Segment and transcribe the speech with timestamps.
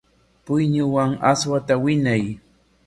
[0.45, 2.23] Puyñuman aswata winay.